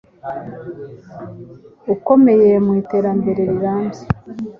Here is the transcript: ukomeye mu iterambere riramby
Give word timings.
ukomeye 1.93 2.51
mu 2.65 2.71
iterambere 2.81 3.41
riramby 3.51 3.99